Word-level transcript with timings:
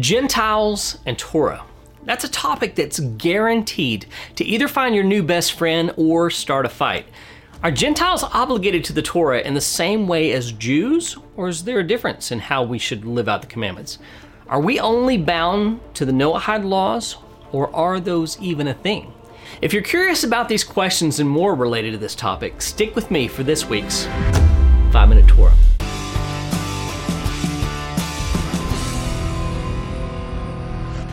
Gentiles 0.00 0.98
and 1.06 1.18
Torah. 1.18 1.64
That's 2.04 2.24
a 2.24 2.28
topic 2.28 2.74
that's 2.74 3.00
guaranteed 3.00 4.06
to 4.36 4.44
either 4.44 4.68
find 4.68 4.94
your 4.94 5.04
new 5.04 5.22
best 5.22 5.52
friend 5.52 5.92
or 5.96 6.30
start 6.30 6.66
a 6.66 6.68
fight. 6.68 7.06
Are 7.62 7.70
Gentiles 7.70 8.22
obligated 8.22 8.84
to 8.84 8.92
the 8.92 9.02
Torah 9.02 9.40
in 9.40 9.54
the 9.54 9.60
same 9.60 10.06
way 10.06 10.32
as 10.32 10.52
Jews, 10.52 11.16
or 11.36 11.48
is 11.48 11.64
there 11.64 11.80
a 11.80 11.86
difference 11.86 12.30
in 12.30 12.38
how 12.38 12.62
we 12.62 12.78
should 12.78 13.04
live 13.04 13.28
out 13.28 13.40
the 13.40 13.48
commandments? 13.48 13.98
Are 14.48 14.60
we 14.60 14.78
only 14.78 15.16
bound 15.16 15.80
to 15.94 16.04
the 16.04 16.12
Noahide 16.12 16.64
laws, 16.64 17.16
or 17.50 17.74
are 17.74 17.98
those 17.98 18.38
even 18.40 18.68
a 18.68 18.74
thing? 18.74 19.12
If 19.62 19.72
you're 19.72 19.82
curious 19.82 20.22
about 20.22 20.48
these 20.48 20.62
questions 20.62 21.18
and 21.18 21.28
more 21.28 21.54
related 21.54 21.92
to 21.92 21.98
this 21.98 22.14
topic, 22.14 22.60
stick 22.60 22.94
with 22.94 23.10
me 23.10 23.26
for 23.26 23.42
this 23.42 23.64
week's 23.64 24.04
5 24.92 25.08
Minute 25.08 25.26
Torah. 25.26 25.54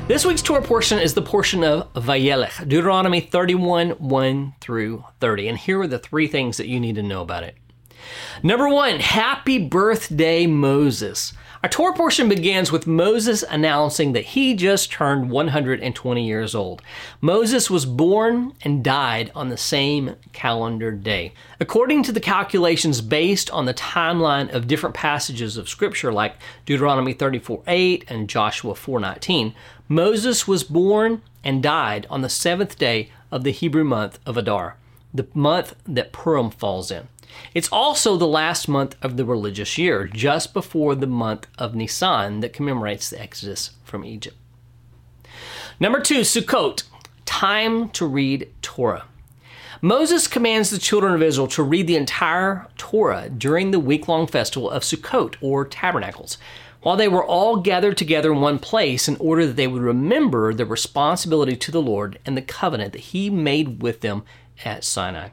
This 0.06 0.26
week's 0.26 0.42
Torah 0.42 0.62
portion 0.62 1.00
is 1.00 1.14
the 1.14 1.22
portion 1.22 1.64
of 1.64 1.94
Vayelech, 1.94 2.68
Deuteronomy 2.68 3.22
31 3.22 3.92
1 3.92 4.56
through 4.60 5.06
30. 5.22 5.48
And 5.48 5.58
here 5.58 5.80
are 5.80 5.88
the 5.88 5.98
three 5.98 6.28
things 6.28 6.58
that 6.58 6.68
you 6.68 6.78
need 6.78 6.96
to 6.96 7.04
know 7.04 7.22
about 7.22 7.44
it. 7.44 7.56
Number 8.44 8.68
one, 8.68 9.00
happy 9.00 9.66
birthday, 9.66 10.46
Moses. 10.46 11.32
Our 11.64 11.70
Torah 11.70 11.94
portion 11.94 12.28
begins 12.28 12.74
with 12.74 12.88
Moses 12.88 13.42
announcing 13.42 14.12
that 14.12 14.26
he 14.26 14.54
just 14.54 14.92
turned 14.92 15.32
120 15.32 16.28
years 16.28 16.54
old. 16.54 16.82
Moses 17.22 17.70
was 17.70 17.86
born 17.86 18.52
and 18.64 18.84
died 18.84 19.32
on 19.34 19.48
the 19.48 19.56
same 19.56 20.18
calendar 20.34 20.92
day. 20.92 21.32
According 21.62 22.04
to 22.04 22.12
the 22.12 22.20
calculations 22.20 23.00
based 23.00 23.50
on 23.52 23.64
the 23.64 23.74
timeline 23.74 24.54
of 24.54 24.68
different 24.68 24.94
passages 24.94 25.56
of 25.56 25.70
scripture 25.70 26.12
like 26.12 26.36
Deuteronomy 26.66 27.14
34:8 27.14 28.04
and 28.10 28.28
Joshua 28.28 28.76
4:19, 28.76 29.54
Moses 29.88 30.46
was 30.46 30.66
born 30.66 31.22
and 31.46 31.64
died 31.64 32.06
on 32.10 32.22
the 32.22 32.28
seventh 32.28 32.78
day 32.78 33.10
of 33.32 33.46
the 33.46 33.52
Hebrew 33.52 33.86
month 33.86 34.20
of 34.26 34.36
Adar, 34.36 34.76
the 35.14 35.28
month 35.34 35.76
that 35.88 36.12
Purim 36.12 36.52
falls 36.52 36.92
in. 36.92 37.08
It's 37.54 37.70
also 37.72 38.18
the 38.18 38.28
last 38.28 38.68
month 38.68 38.96
of 39.02 39.18
the 39.18 39.26
religious 39.26 39.78
year, 39.78 40.08
just 40.08 40.54
before 40.54 40.96
the 40.96 41.08
month 41.08 41.48
of 41.58 41.76
Nisan 41.76 42.40
that 42.40 42.54
commemorates 42.54 43.10
the 43.10 43.22
Exodus 43.22 43.72
from 43.84 44.04
Egypt. 44.04 44.38
Number 45.80 46.00
two, 46.00 46.22
Sukkot, 46.22 46.84
time 47.26 47.90
to 47.90 48.06
read 48.06 48.52
Torah. 48.62 49.06
Moses 49.82 50.28
commands 50.28 50.70
the 50.70 50.78
children 50.78 51.14
of 51.14 51.22
Israel 51.22 51.48
to 51.48 51.62
read 51.62 51.88
the 51.88 51.98
entire 51.98 52.68
Torah 52.78 53.30
during 53.30 53.72
the 53.72 53.80
week 53.80 54.08
long 54.08 54.28
festival 54.28 54.70
of 54.70 54.84
Sukkot 54.84 55.36
or 55.42 55.66
Tabernacles, 55.66 56.38
while 56.84 56.96
they 56.96 57.08
were 57.08 57.26
all 57.26 57.58
gathered 57.58 57.98
together 57.98 58.32
in 58.32 58.40
one 58.40 58.60
place 58.60 59.08
in 59.08 59.18
order 59.18 59.46
that 59.46 59.58
they 59.58 59.68
would 59.68 59.82
remember 59.82 60.54
their 60.54 60.66
responsibility 60.66 61.56
to 61.58 61.72
the 61.72 61.82
Lord 61.82 62.20
and 62.26 62.38
the 62.38 62.42
covenant 62.42 62.94
that 62.94 63.00
He 63.00 63.30
made 63.30 63.82
with 63.82 64.02
them 64.02 64.24
at 64.64 64.84
Sinai. 64.84 65.30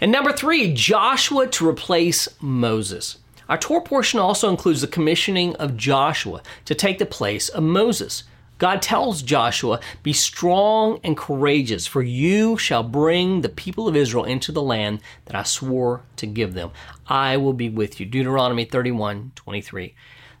And 0.00 0.12
number 0.12 0.32
three, 0.32 0.72
Joshua 0.72 1.46
to 1.48 1.68
replace 1.68 2.28
Moses. 2.40 3.18
Our 3.48 3.58
Torah 3.58 3.82
portion 3.82 4.20
also 4.20 4.48
includes 4.48 4.80
the 4.80 4.86
commissioning 4.86 5.54
of 5.56 5.76
Joshua 5.76 6.42
to 6.64 6.74
take 6.74 6.98
the 6.98 7.06
place 7.06 7.48
of 7.48 7.62
Moses. 7.62 8.24
God 8.58 8.80
tells 8.80 9.22
Joshua, 9.22 9.80
Be 10.02 10.12
strong 10.12 11.00
and 11.02 11.16
courageous, 11.16 11.86
for 11.86 12.02
you 12.02 12.56
shall 12.56 12.82
bring 12.82 13.40
the 13.40 13.48
people 13.48 13.88
of 13.88 13.96
Israel 13.96 14.24
into 14.24 14.52
the 14.52 14.62
land 14.62 15.00
that 15.26 15.34
I 15.34 15.42
swore 15.42 16.02
to 16.16 16.26
give 16.26 16.54
them. 16.54 16.70
I 17.06 17.36
will 17.36 17.52
be 17.52 17.68
with 17.68 17.98
you. 17.98 18.06
Deuteronomy 18.06 18.64
31 18.64 19.32
23. 19.34 19.94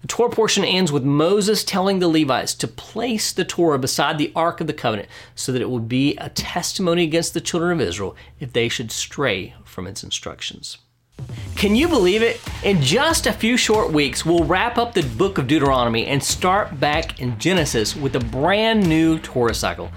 The 0.04 0.08
Torah 0.08 0.28
portion 0.28 0.66
ends 0.66 0.92
with 0.92 1.02
Moses 1.02 1.64
telling 1.64 1.98
the 1.98 2.08
Levites 2.08 2.52
to 2.56 2.68
place 2.68 3.32
the 3.32 3.42
Torah 3.42 3.78
beside 3.78 4.18
the 4.18 4.30
Ark 4.36 4.60
of 4.60 4.66
the 4.66 4.74
Covenant 4.74 5.08
so 5.34 5.50
that 5.50 5.62
it 5.62 5.70
would 5.70 5.88
be 5.88 6.14
a 6.18 6.28
testimony 6.28 7.04
against 7.04 7.32
the 7.32 7.40
children 7.40 7.72
of 7.72 7.80
Israel 7.80 8.14
if 8.38 8.52
they 8.52 8.68
should 8.68 8.92
stray 8.92 9.54
from 9.64 9.86
its 9.86 10.04
instructions. 10.04 10.76
Can 11.56 11.74
you 11.74 11.88
believe 11.88 12.20
it? 12.20 12.38
In 12.64 12.82
just 12.82 13.26
a 13.26 13.32
few 13.32 13.56
short 13.56 13.92
weeks, 13.92 14.26
we'll 14.26 14.44
wrap 14.44 14.76
up 14.76 14.92
the 14.92 15.04
book 15.16 15.38
of 15.38 15.46
Deuteronomy 15.46 16.04
and 16.04 16.22
start 16.22 16.78
back 16.78 17.18
in 17.22 17.38
Genesis 17.38 17.96
with 17.96 18.14
a 18.14 18.20
brand 18.20 18.86
new 18.86 19.18
Torah 19.20 19.54
cycle. 19.54 19.90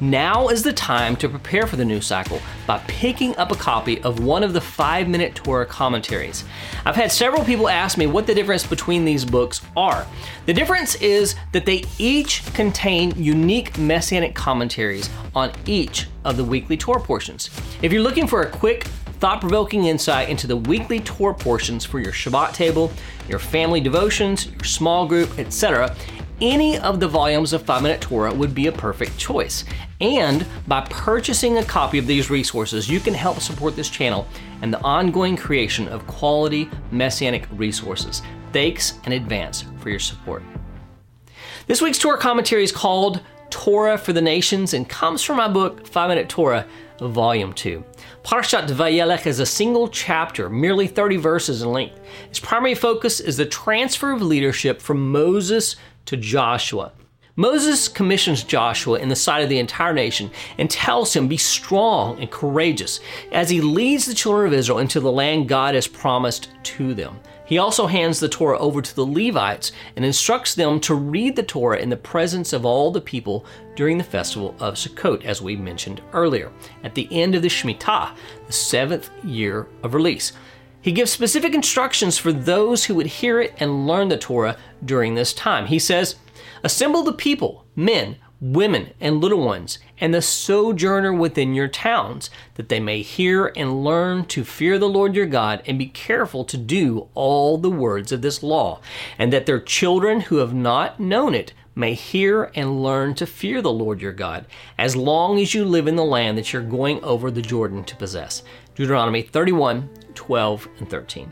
Now 0.00 0.48
is 0.48 0.62
the 0.62 0.72
time 0.72 1.16
to 1.16 1.28
prepare 1.28 1.66
for 1.66 1.76
the 1.76 1.84
new 1.84 2.00
cycle 2.00 2.40
by 2.66 2.78
picking 2.86 3.36
up 3.36 3.52
a 3.52 3.56
copy 3.56 4.00
of 4.02 4.24
one 4.24 4.42
of 4.42 4.52
the 4.52 4.60
five 4.60 5.08
minute 5.08 5.34
Torah 5.34 5.66
commentaries. 5.66 6.44
I've 6.84 6.96
had 6.96 7.12
several 7.12 7.44
people 7.44 7.68
ask 7.68 7.96
me 7.96 8.06
what 8.06 8.26
the 8.26 8.34
difference 8.34 8.66
between 8.66 9.04
these 9.04 9.24
books 9.24 9.60
are. 9.76 10.06
The 10.46 10.54
difference 10.54 10.94
is 10.96 11.34
that 11.52 11.66
they 11.66 11.84
each 11.98 12.42
contain 12.54 13.12
unique 13.16 13.78
messianic 13.78 14.34
commentaries 14.34 15.08
on 15.34 15.52
each 15.66 16.08
of 16.24 16.36
the 16.36 16.44
weekly 16.44 16.76
Torah 16.76 17.00
portions. 17.00 17.50
If 17.82 17.92
you're 17.92 18.02
looking 18.02 18.26
for 18.26 18.42
a 18.42 18.50
quick, 18.50 18.84
thought 19.22 19.40
provoking 19.40 19.84
insight 19.84 20.28
into 20.28 20.48
the 20.48 20.56
weekly 20.56 20.98
Torah 20.98 21.32
portions 21.32 21.84
for 21.84 22.00
your 22.00 22.10
Shabbat 22.10 22.54
table, 22.54 22.92
your 23.28 23.38
family 23.38 23.80
devotions, 23.80 24.46
your 24.46 24.64
small 24.64 25.06
group, 25.06 25.38
etc., 25.38 25.94
any 26.40 26.78
of 26.78 27.00
the 27.00 27.08
volumes 27.08 27.52
of 27.52 27.62
5 27.62 27.82
Minute 27.82 28.00
Torah 28.00 28.32
would 28.32 28.54
be 28.54 28.66
a 28.66 28.72
perfect 28.72 29.16
choice. 29.18 29.64
And 30.00 30.46
by 30.66 30.80
purchasing 30.82 31.58
a 31.58 31.64
copy 31.64 31.98
of 31.98 32.06
these 32.06 32.30
resources, 32.30 32.88
you 32.88 33.00
can 33.00 33.14
help 33.14 33.40
support 33.40 33.76
this 33.76 33.88
channel 33.88 34.26
and 34.62 34.72
the 34.72 34.80
ongoing 34.82 35.36
creation 35.36 35.88
of 35.88 36.06
quality 36.06 36.68
messianic 36.90 37.46
resources. 37.52 38.22
Thanks 38.52 38.98
in 39.06 39.12
advance 39.12 39.64
for 39.78 39.90
your 39.90 40.00
support. 40.00 40.42
This 41.66 41.80
week's 41.80 41.98
Torah 41.98 42.18
commentary 42.18 42.64
is 42.64 42.72
called 42.72 43.20
Torah 43.50 43.98
for 43.98 44.12
the 44.12 44.22
Nations 44.22 44.74
and 44.74 44.88
comes 44.88 45.22
from 45.22 45.36
my 45.36 45.46
book, 45.46 45.86
5 45.86 46.08
Minute 46.08 46.28
Torah, 46.28 46.66
Volume 47.00 47.52
2. 47.52 47.84
Parshat 48.22 48.68
Vayelech 48.68 49.26
is 49.26 49.40
a 49.40 49.46
single 49.46 49.88
chapter, 49.88 50.48
merely 50.48 50.86
30 50.86 51.16
verses 51.16 51.62
in 51.62 51.72
length. 51.72 52.00
Its 52.30 52.40
primary 52.40 52.74
focus 52.74 53.20
is 53.20 53.36
the 53.36 53.46
transfer 53.46 54.12
of 54.12 54.22
leadership 54.22 54.80
from 54.80 55.10
Moses 55.10 55.76
to 56.06 56.16
Joshua. 56.16 56.92
Moses 57.34 57.88
commissions 57.88 58.44
Joshua 58.44 58.98
in 58.98 59.08
the 59.08 59.16
sight 59.16 59.42
of 59.42 59.48
the 59.48 59.58
entire 59.58 59.94
nation 59.94 60.30
and 60.58 60.70
tells 60.70 61.14
him, 61.14 61.28
Be 61.28 61.38
strong 61.38 62.20
and 62.20 62.30
courageous 62.30 63.00
as 63.32 63.48
he 63.48 63.62
leads 63.62 64.04
the 64.04 64.12
children 64.12 64.48
of 64.48 64.52
Israel 64.52 64.80
into 64.80 65.00
the 65.00 65.10
land 65.10 65.48
God 65.48 65.74
has 65.74 65.86
promised 65.86 66.50
to 66.64 66.92
them. 66.92 67.18
He 67.46 67.58
also 67.58 67.86
hands 67.86 68.20
the 68.20 68.28
Torah 68.28 68.58
over 68.58 68.82
to 68.82 68.94
the 68.94 69.06
Levites 69.06 69.72
and 69.96 70.04
instructs 70.04 70.54
them 70.54 70.78
to 70.80 70.94
read 70.94 71.36
the 71.36 71.42
Torah 71.42 71.78
in 71.78 71.88
the 71.88 71.96
presence 71.96 72.52
of 72.52 72.66
all 72.66 72.90
the 72.90 73.00
people 73.00 73.46
during 73.76 73.98
the 73.98 74.04
festival 74.04 74.54
of 74.60 74.74
Sukkot, 74.74 75.24
as 75.24 75.40
we 75.40 75.56
mentioned 75.56 76.02
earlier, 76.12 76.52
at 76.84 76.94
the 76.94 77.08
end 77.10 77.34
of 77.34 77.42
the 77.42 77.48
Shemitah, 77.48 78.14
the 78.46 78.52
seventh 78.52 79.10
year 79.24 79.68
of 79.82 79.94
release. 79.94 80.32
He 80.82 80.90
gives 80.90 81.12
specific 81.12 81.54
instructions 81.54 82.18
for 82.18 82.32
those 82.32 82.84
who 82.84 82.96
would 82.96 83.06
hear 83.06 83.40
it 83.40 83.54
and 83.58 83.86
learn 83.86 84.08
the 84.08 84.18
Torah 84.18 84.56
during 84.84 85.14
this 85.14 85.32
time. 85.32 85.66
He 85.66 85.78
says, 85.78 86.16
Assemble 86.64 87.04
the 87.04 87.12
people, 87.12 87.64
men, 87.76 88.16
women, 88.40 88.92
and 89.00 89.20
little 89.20 89.44
ones, 89.44 89.78
and 90.00 90.12
the 90.12 90.20
sojourner 90.20 91.12
within 91.12 91.54
your 91.54 91.68
towns, 91.68 92.28
that 92.56 92.68
they 92.68 92.80
may 92.80 93.00
hear 93.00 93.52
and 93.54 93.84
learn 93.84 94.24
to 94.26 94.42
fear 94.42 94.76
the 94.76 94.88
Lord 94.88 95.14
your 95.14 95.26
God, 95.26 95.62
and 95.66 95.78
be 95.78 95.86
careful 95.86 96.44
to 96.46 96.56
do 96.56 97.08
all 97.14 97.56
the 97.56 97.70
words 97.70 98.10
of 98.10 98.20
this 98.20 98.42
law, 98.42 98.80
and 99.16 99.32
that 99.32 99.46
their 99.46 99.60
children 99.60 100.22
who 100.22 100.38
have 100.38 100.52
not 100.52 100.98
known 100.98 101.32
it 101.32 101.52
may 101.76 101.94
hear 101.94 102.50
and 102.56 102.82
learn 102.82 103.14
to 103.14 103.26
fear 103.26 103.62
the 103.62 103.72
Lord 103.72 104.00
your 104.00 104.12
God, 104.12 104.46
as 104.76 104.96
long 104.96 105.38
as 105.38 105.54
you 105.54 105.64
live 105.64 105.86
in 105.86 105.94
the 105.94 106.04
land 106.04 106.36
that 106.36 106.52
you're 106.52 106.62
going 106.62 107.02
over 107.04 107.30
the 107.30 107.40
Jordan 107.40 107.84
to 107.84 107.96
possess. 107.96 108.42
Deuteronomy 108.74 109.22
31 109.22 109.88
12 110.14 110.68
and 110.78 110.90
13. 110.90 111.30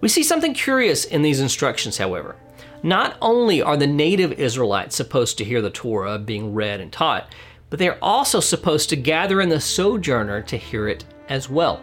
We 0.00 0.08
see 0.08 0.22
something 0.22 0.54
curious 0.54 1.04
in 1.04 1.22
these 1.22 1.40
instructions, 1.40 1.98
however. 1.98 2.36
Not 2.82 3.16
only 3.20 3.60
are 3.60 3.76
the 3.76 3.86
native 3.86 4.32
Israelites 4.32 4.96
supposed 4.96 5.36
to 5.38 5.44
hear 5.44 5.60
the 5.60 5.70
Torah 5.70 6.18
being 6.18 6.54
read 6.54 6.80
and 6.80 6.90
taught, 6.90 7.32
but 7.68 7.78
they 7.78 7.88
are 7.88 7.98
also 8.00 8.40
supposed 8.40 8.88
to 8.88 8.96
gather 8.96 9.40
in 9.40 9.48
the 9.48 9.60
sojourner 9.60 10.42
to 10.42 10.56
hear 10.56 10.88
it 10.88 11.04
as 11.28 11.48
well. 11.48 11.82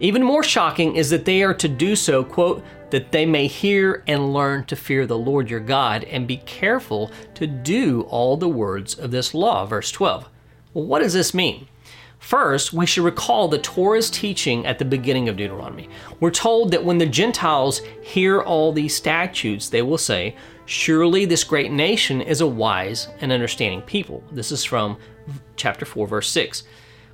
Even 0.00 0.22
more 0.22 0.42
shocking 0.42 0.96
is 0.96 1.10
that 1.10 1.24
they 1.24 1.42
are 1.42 1.54
to 1.54 1.68
do 1.68 1.96
so, 1.96 2.24
quote, 2.24 2.62
that 2.90 3.10
they 3.12 3.24
may 3.24 3.46
hear 3.46 4.04
and 4.06 4.32
learn 4.32 4.64
to 4.66 4.76
fear 4.76 5.06
the 5.06 5.18
Lord 5.18 5.48
your 5.48 5.60
God 5.60 6.04
and 6.04 6.28
be 6.28 6.36
careful 6.38 7.10
to 7.34 7.46
do 7.46 8.02
all 8.02 8.36
the 8.36 8.48
words 8.48 8.98
of 8.98 9.10
this 9.10 9.34
law, 9.34 9.64
verse 9.64 9.90
12. 9.90 10.28
Well, 10.74 10.84
what 10.84 11.00
does 11.00 11.14
this 11.14 11.32
mean? 11.32 11.68
First, 12.24 12.72
we 12.72 12.86
should 12.86 13.04
recall 13.04 13.48
the 13.48 13.58
Torah's 13.58 14.08
teaching 14.08 14.64
at 14.64 14.78
the 14.78 14.84
beginning 14.86 15.28
of 15.28 15.36
Deuteronomy. 15.36 15.90
We're 16.20 16.30
told 16.30 16.70
that 16.70 16.82
when 16.82 16.96
the 16.96 17.04
Gentiles 17.04 17.82
hear 18.02 18.40
all 18.40 18.72
these 18.72 18.96
statutes, 18.96 19.68
they 19.68 19.82
will 19.82 19.98
say, 19.98 20.34
Surely 20.64 21.26
this 21.26 21.44
great 21.44 21.70
nation 21.70 22.22
is 22.22 22.40
a 22.40 22.46
wise 22.46 23.08
and 23.20 23.30
understanding 23.30 23.82
people. 23.82 24.24
This 24.32 24.52
is 24.52 24.64
from 24.64 24.96
chapter 25.56 25.84
4, 25.84 26.06
verse 26.06 26.30
6. 26.30 26.62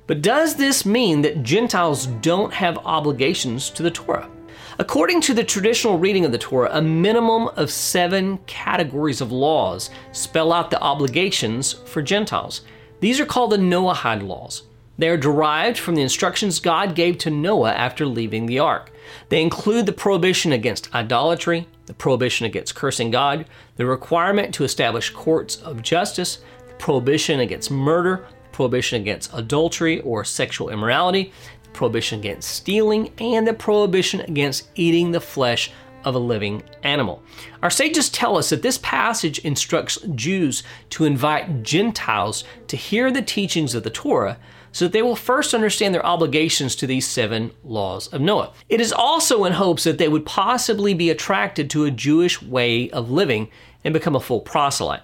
But 0.07 0.21
does 0.21 0.55
this 0.55 0.85
mean 0.85 1.21
that 1.23 1.43
Gentiles 1.43 2.05
don't 2.05 2.53
have 2.53 2.77
obligations 2.77 3.69
to 3.71 3.83
the 3.83 3.91
Torah? 3.91 4.31
According 4.79 5.19
to 5.23 5.33
the 5.33 5.43
traditional 5.43 5.99
reading 5.99 6.23
of 6.23 6.31
the 6.31 6.37
Torah, 6.37 6.69
a 6.71 6.81
minimum 6.81 7.49
of 7.57 7.69
seven 7.69 8.37
categories 8.47 9.19
of 9.19 9.33
laws 9.33 9.89
spell 10.13 10.53
out 10.53 10.71
the 10.71 10.81
obligations 10.81 11.73
for 11.73 12.01
Gentiles. 12.01 12.61
These 13.01 13.19
are 13.19 13.25
called 13.25 13.51
the 13.51 13.57
Noahide 13.57 14.25
laws. 14.25 14.63
They 14.97 15.09
are 15.09 15.17
derived 15.17 15.77
from 15.77 15.95
the 15.95 16.01
instructions 16.01 16.59
God 16.59 16.95
gave 16.95 17.17
to 17.19 17.29
Noah 17.29 17.73
after 17.73 18.05
leaving 18.05 18.45
the 18.45 18.59
ark. 18.59 18.91
They 19.29 19.41
include 19.41 19.85
the 19.85 19.93
prohibition 19.93 20.51
against 20.51 20.93
idolatry, 20.93 21.67
the 21.85 21.93
prohibition 21.93 22.45
against 22.45 22.75
cursing 22.75 23.11
God, 23.11 23.45
the 23.77 23.85
requirement 23.85 24.53
to 24.55 24.63
establish 24.63 25.09
courts 25.09 25.55
of 25.57 25.81
justice, 25.81 26.39
the 26.67 26.75
prohibition 26.75 27.39
against 27.39 27.71
murder, 27.71 28.25
the 28.43 28.49
prohibition 28.49 29.01
against 29.01 29.33
adultery 29.33 30.01
or 30.01 30.23
sexual 30.23 30.69
immorality, 30.69 31.31
the 31.63 31.69
prohibition 31.69 32.19
against 32.19 32.51
stealing, 32.51 33.11
and 33.17 33.47
the 33.47 33.53
prohibition 33.53 34.21
against 34.21 34.69
eating 34.75 35.11
the 35.11 35.21
flesh 35.21 35.71
of 36.03 36.15
a 36.15 36.19
living 36.19 36.63
animal. 36.83 37.21
Our 37.61 37.69
sages 37.69 38.09
tell 38.09 38.37
us 38.37 38.49
that 38.49 38.61
this 38.61 38.79
passage 38.79 39.39
instructs 39.39 39.99
Jews 40.15 40.63
to 40.91 41.05
invite 41.05 41.63
Gentiles 41.63 42.43
to 42.67 42.77
hear 42.77 43.11
the 43.11 43.21
teachings 43.21 43.75
of 43.75 43.83
the 43.83 43.89
Torah 43.89 44.37
so 44.71 44.85
that 44.85 44.93
they 44.93 45.01
will 45.01 45.15
first 45.15 45.53
understand 45.53 45.93
their 45.93 46.05
obligations 46.05 46.75
to 46.75 46.87
these 46.87 47.07
seven 47.07 47.51
laws 47.63 48.07
of 48.07 48.21
Noah. 48.21 48.53
It 48.69 48.79
is 48.79 48.93
also 48.93 49.45
in 49.45 49.53
hopes 49.53 49.83
that 49.83 49.97
they 49.97 50.07
would 50.07 50.25
possibly 50.25 50.93
be 50.93 51.09
attracted 51.09 51.69
to 51.69 51.85
a 51.85 51.91
Jewish 51.91 52.41
way 52.41 52.89
of 52.91 53.11
living 53.11 53.49
and 53.83 53.93
become 53.93 54.15
a 54.15 54.19
full 54.19 54.39
proselyte. 54.39 55.03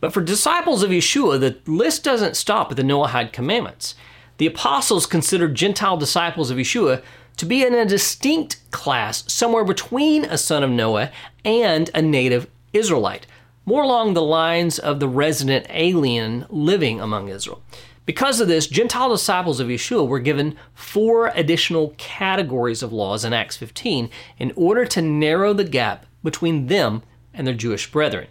But 0.00 0.12
for 0.12 0.22
disciples 0.22 0.82
of 0.82 0.90
Yeshua, 0.90 1.40
the 1.40 1.58
list 1.70 2.04
doesn't 2.04 2.36
stop 2.36 2.70
at 2.70 2.76
the 2.76 2.82
Noahide 2.82 3.32
commandments. 3.32 3.94
The 4.36 4.46
apostles 4.46 5.06
considered 5.06 5.56
Gentile 5.56 5.96
disciples 5.96 6.50
of 6.50 6.58
Yeshua 6.58 7.02
to 7.36 7.46
be 7.46 7.64
in 7.64 7.74
a 7.74 7.86
distinct 7.86 8.58
class 8.70 9.24
somewhere 9.32 9.64
between 9.64 10.24
a 10.24 10.38
son 10.38 10.62
of 10.62 10.70
Noah 10.70 11.10
and 11.44 11.90
a 11.94 12.02
native 12.02 12.48
Israelite, 12.72 13.26
more 13.64 13.82
along 13.82 14.14
the 14.14 14.22
lines 14.22 14.78
of 14.78 15.00
the 15.00 15.08
resident 15.08 15.66
alien 15.70 16.46
living 16.48 17.00
among 17.00 17.28
Israel. 17.28 17.62
Because 18.08 18.40
of 18.40 18.48
this, 18.48 18.66
Gentile 18.66 19.10
disciples 19.10 19.60
of 19.60 19.68
Yeshua 19.68 20.08
were 20.08 20.18
given 20.18 20.56
four 20.72 21.26
additional 21.34 21.92
categories 21.98 22.82
of 22.82 22.90
laws 22.90 23.22
in 23.22 23.34
Acts 23.34 23.58
15 23.58 24.08
in 24.38 24.52
order 24.56 24.86
to 24.86 25.02
narrow 25.02 25.52
the 25.52 25.62
gap 25.62 26.06
between 26.24 26.68
them 26.68 27.02
and 27.34 27.46
their 27.46 27.52
Jewish 27.52 27.92
brethren. 27.92 28.28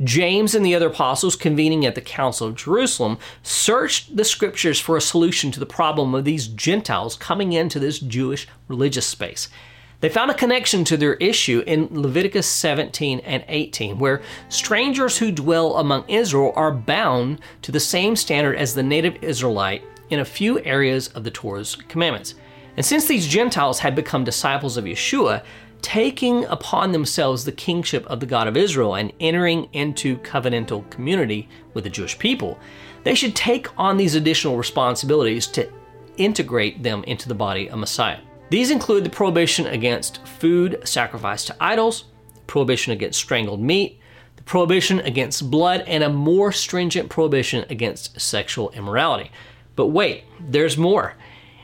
James 0.00 0.54
and 0.54 0.64
the 0.64 0.76
other 0.76 0.86
apostles, 0.86 1.34
convening 1.34 1.84
at 1.84 1.96
the 1.96 2.00
Council 2.00 2.46
of 2.46 2.54
Jerusalem, 2.54 3.18
searched 3.42 4.16
the 4.16 4.22
scriptures 4.22 4.78
for 4.78 4.96
a 4.96 5.00
solution 5.00 5.50
to 5.50 5.58
the 5.58 5.66
problem 5.66 6.14
of 6.14 6.24
these 6.24 6.46
Gentiles 6.46 7.16
coming 7.16 7.52
into 7.52 7.80
this 7.80 7.98
Jewish 7.98 8.46
religious 8.68 9.08
space. 9.08 9.48
They 10.00 10.08
found 10.10 10.30
a 10.30 10.34
connection 10.34 10.84
to 10.84 10.96
their 10.96 11.14
issue 11.14 11.62
in 11.66 11.88
Leviticus 11.90 12.46
17 12.46 13.20
and 13.20 13.44
18, 13.48 13.98
where 13.98 14.20
strangers 14.50 15.16
who 15.16 15.32
dwell 15.32 15.76
among 15.76 16.04
Israel 16.08 16.52
are 16.54 16.72
bound 16.72 17.40
to 17.62 17.72
the 17.72 17.80
same 17.80 18.14
standard 18.14 18.56
as 18.56 18.74
the 18.74 18.82
native 18.82 19.16
Israelite 19.22 19.82
in 20.10 20.20
a 20.20 20.24
few 20.24 20.62
areas 20.64 21.08
of 21.08 21.24
the 21.24 21.30
Torah's 21.30 21.76
commandments. 21.76 22.34
And 22.76 22.84
since 22.84 23.06
these 23.06 23.26
Gentiles 23.26 23.78
had 23.78 23.94
become 23.94 24.22
disciples 24.22 24.76
of 24.76 24.84
Yeshua, 24.84 25.42
taking 25.80 26.44
upon 26.46 26.92
themselves 26.92 27.44
the 27.44 27.52
kingship 27.52 28.04
of 28.06 28.20
the 28.20 28.26
God 28.26 28.48
of 28.48 28.56
Israel 28.56 28.96
and 28.96 29.12
entering 29.18 29.68
into 29.72 30.18
covenantal 30.18 30.88
community 30.90 31.48
with 31.72 31.84
the 31.84 31.90
Jewish 31.90 32.18
people, 32.18 32.58
they 33.04 33.14
should 33.14 33.34
take 33.34 33.68
on 33.78 33.96
these 33.96 34.14
additional 34.14 34.58
responsibilities 34.58 35.46
to 35.48 35.70
integrate 36.18 36.82
them 36.82 37.02
into 37.04 37.28
the 37.28 37.34
body 37.34 37.70
of 37.70 37.78
Messiah. 37.78 38.18
These 38.48 38.70
include 38.70 39.04
the 39.04 39.10
prohibition 39.10 39.66
against 39.66 40.24
food 40.26 40.80
sacrificed 40.84 41.48
to 41.48 41.56
idols, 41.60 42.04
prohibition 42.46 42.92
against 42.92 43.18
strangled 43.18 43.60
meat, 43.60 43.98
the 44.36 44.44
prohibition 44.44 45.00
against 45.00 45.50
blood, 45.50 45.82
and 45.88 46.04
a 46.04 46.08
more 46.08 46.52
stringent 46.52 47.08
prohibition 47.08 47.64
against 47.68 48.20
sexual 48.20 48.70
immorality. 48.70 49.32
But 49.74 49.88
wait, 49.88 50.24
there's 50.38 50.78
more. 50.78 51.14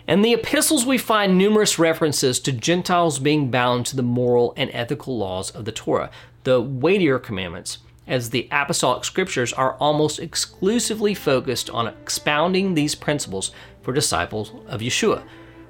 In 0.09 0.23
the 0.23 0.35
epistles, 0.35 0.85
we 0.85 0.99
find 0.99 1.39
numerous 1.39 1.79
references 1.79 2.41
to 2.41 2.51
Gentiles 2.51 3.21
being 3.21 3.53
bound 3.53 3.87
to 3.87 3.97
the 3.97 4.03
moral 4.03 4.53
and 4.57 4.69
ethical 4.73 5.17
laws 5.17 5.51
of 5.51 5.65
the 5.65 5.73
Torah, 5.73 6.11
the 6.43 6.61
weightier 6.61 7.21
commandments, 7.21 7.79
as 8.09 8.31
the 8.31 8.49
apostolic 8.51 9.05
scriptures 9.05 9.53
are 9.53 9.75
almost 9.75 10.19
exclusively 10.19 11.15
focused 11.15 11.71
on 11.71 11.87
expounding 11.87 12.75
these 12.75 12.97
principles 12.97 13.53
for 13.83 13.93
disciples 13.93 14.51
of 14.67 14.81
Yeshua. 14.81 15.23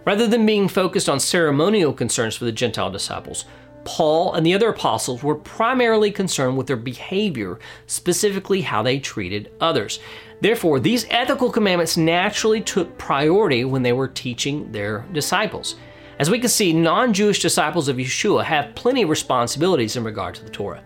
Rather 0.04 0.26
than 0.26 0.46
being 0.46 0.68
focused 0.68 1.08
on 1.08 1.20
ceremonial 1.20 1.92
concerns 1.92 2.34
for 2.34 2.44
the 2.44 2.52
Gentile 2.52 2.90
disciples, 2.90 3.44
Paul 3.84 4.34
and 4.34 4.46
the 4.46 4.54
other 4.54 4.68
apostles 4.68 5.22
were 5.22 5.34
primarily 5.34 6.10
concerned 6.10 6.56
with 6.56 6.66
their 6.66 6.76
behavior, 6.76 7.58
specifically 7.86 8.60
how 8.60 8.82
they 8.82 8.98
treated 8.98 9.52
others. 9.60 10.00
Therefore, 10.40 10.80
these 10.80 11.06
ethical 11.10 11.50
commandments 11.50 11.96
naturally 11.96 12.60
took 12.60 12.96
priority 12.98 13.64
when 13.64 13.82
they 13.82 13.92
were 13.92 14.08
teaching 14.08 14.70
their 14.72 15.04
disciples. 15.12 15.76
As 16.18 16.30
we 16.30 16.38
can 16.38 16.48
see, 16.48 16.72
non 16.72 17.12
Jewish 17.12 17.40
disciples 17.40 17.88
of 17.88 17.96
Yeshua 17.96 18.44
have 18.44 18.74
plenty 18.74 19.02
of 19.02 19.08
responsibilities 19.08 19.96
in 19.96 20.04
regard 20.04 20.34
to 20.36 20.44
the 20.44 20.50
Torah. 20.50 20.82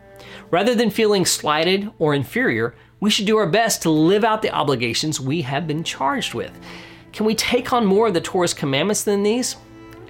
Rather 0.50 0.74
than 0.74 0.90
feeling 0.90 1.26
slighted 1.26 1.90
or 1.98 2.14
inferior, 2.14 2.74
we 3.00 3.10
should 3.10 3.26
do 3.26 3.36
our 3.36 3.46
best 3.46 3.82
to 3.82 3.90
live 3.90 4.24
out 4.24 4.40
the 4.40 4.50
obligations 4.50 5.20
we 5.20 5.42
have 5.42 5.66
been 5.66 5.84
charged 5.84 6.32
with. 6.32 6.58
Can 7.16 7.26
we 7.26 7.34
take 7.34 7.72
on 7.72 7.86
more 7.86 8.06
of 8.06 8.14
the 8.14 8.20
Torah's 8.20 8.54
commandments 8.54 9.02
than 9.02 9.22
these? 9.22 9.56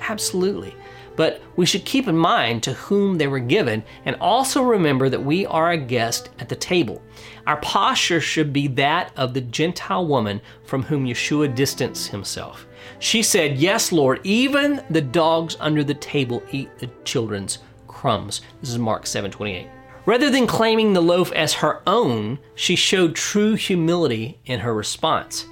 Absolutely 0.01 0.75
but 1.17 1.41
we 1.57 1.67
should 1.67 1.85
keep 1.85 2.07
in 2.07 2.17
mind 2.17 2.63
to 2.63 2.75
whom 2.75 3.17
they 3.17 3.27
were 3.27 3.41
given 3.41 3.83
and 4.05 4.15
also 4.17 4.63
remember 4.63 5.09
that 5.09 5.23
we 5.23 5.47
are 5.47 5.73
a 5.73 5.77
guest 5.77 6.29
at 6.39 6.49
the 6.49 6.55
table. 6.57 7.03
Our 7.47 7.57
posture 7.57 8.21
should 8.21 8.53
be 8.53 8.69
that 8.69 9.13
of 9.17 9.35
the 9.35 9.41
Gentile 9.41 10.07
woman 10.07 10.41
from 10.65 10.83
whom 10.83 11.07
Yeshua 11.07 11.55
distanced 11.55 12.09
himself. 12.09 12.67
She 12.99 13.23
said, 13.23 13.57
Yes, 13.57 13.91
Lord, 13.91 14.21
even 14.25 14.85
the 14.91 15.01
dogs 15.01 15.57
under 15.59 15.83
the 15.83 15.95
table 15.95 16.43
eat 16.53 16.79
the 16.79 16.91
children's 17.05 17.59
crumbs. 17.89 18.43
This 18.61 18.71
is 18.71 18.79
Mark 18.79 19.07
7 19.07 19.31
28. 19.31 19.69
Rather 20.05 20.31
than 20.31 20.47
claiming 20.47 20.93
the 20.93 21.01
loaf 21.01 21.33
as 21.33 21.55
her 21.55 21.83
own, 21.87 22.39
she 22.55 22.77
showed 22.77 23.17
true 23.17 23.55
humility 23.55 24.39
in 24.45 24.61
her 24.61 24.73
response. 24.73 25.47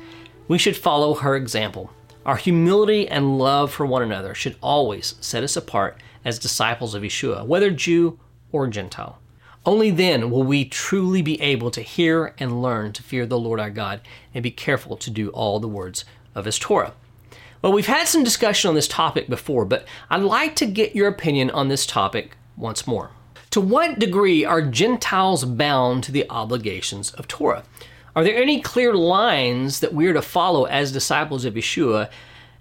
We 0.46 0.58
should 0.58 0.76
follow 0.76 1.14
her 1.14 1.36
example. 1.36 1.90
Our 2.26 2.36
humility 2.36 3.08
and 3.08 3.38
love 3.38 3.72
for 3.72 3.86
one 3.86 4.02
another 4.02 4.34
should 4.34 4.56
always 4.60 5.14
set 5.20 5.42
us 5.42 5.56
apart 5.56 5.96
as 6.24 6.38
disciples 6.38 6.94
of 6.94 7.02
Yeshua, 7.02 7.46
whether 7.46 7.70
Jew 7.70 8.18
or 8.52 8.66
Gentile. 8.66 9.18
Only 9.64 9.90
then 9.90 10.30
will 10.30 10.42
we 10.42 10.66
truly 10.66 11.22
be 11.22 11.40
able 11.40 11.70
to 11.70 11.80
hear 11.80 12.34
and 12.38 12.62
learn 12.62 12.92
to 12.92 13.02
fear 13.02 13.24
the 13.24 13.38
Lord 13.38 13.58
our 13.58 13.70
God 13.70 14.02
and 14.34 14.42
be 14.42 14.50
careful 14.50 14.98
to 14.98 15.10
do 15.10 15.30
all 15.30 15.60
the 15.60 15.68
words 15.68 16.04
of 16.34 16.44
His 16.44 16.58
Torah. 16.58 16.92
Well, 17.62 17.72
we've 17.72 17.86
had 17.86 18.06
some 18.06 18.22
discussion 18.22 18.68
on 18.68 18.74
this 18.74 18.88
topic 18.88 19.28
before, 19.28 19.64
but 19.64 19.86
I'd 20.10 20.20
like 20.20 20.54
to 20.56 20.66
get 20.66 20.94
your 20.94 21.08
opinion 21.08 21.50
on 21.50 21.68
this 21.68 21.86
topic 21.86 22.36
once 22.58 22.86
more. 22.86 23.10
To 23.52 23.60
what 23.62 23.98
degree 23.98 24.44
are 24.44 24.60
Gentiles 24.60 25.46
bound 25.46 26.04
to 26.04 26.12
the 26.12 26.28
obligations 26.28 27.12
of 27.12 27.26
Torah? 27.28 27.64
Are 28.16 28.22
there 28.22 28.40
any 28.40 28.60
clear 28.60 28.94
lines 28.94 29.80
that 29.80 29.92
we're 29.92 30.12
to 30.12 30.22
follow 30.22 30.66
as 30.66 30.92
disciples 30.92 31.44
of 31.44 31.54
Yeshua? 31.54 32.10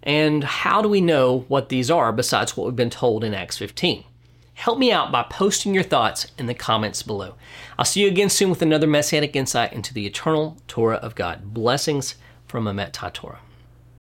And 0.02 0.44
how 0.44 0.82
do 0.82 0.90
we 0.90 1.00
know 1.00 1.46
what 1.48 1.70
these 1.70 1.92
are 1.92 2.12
besides 2.12 2.58
what 2.58 2.66
we've 2.66 2.76
been 2.76 2.90
told 2.90 3.24
in 3.24 3.36
Acts 3.36 3.60
15? 3.60 4.04
Help 4.56 4.80
me 4.80 4.92
out 4.92 5.12
by 5.12 5.24
posting 5.24 5.74
your 5.74 5.84
thoughts 5.84 6.32
in 6.40 6.48
the 6.48 6.56
comments 6.56 7.04
below. 7.04 7.36
I'll 7.78 7.86
see 7.86 8.02
you 8.02 8.08
again 8.08 8.30
soon 8.30 8.50
with 8.50 8.64
another 8.64 8.88
Messianic 8.88 9.36
insight 9.36 9.74
into 9.74 9.94
the 9.94 10.08
eternal 10.08 10.58
Torah 10.68 10.98
of 10.98 11.14
God. 11.14 11.54
Blessings 11.54 12.16
from 12.48 12.66
Emet 12.66 12.92
Torah. 13.14 13.40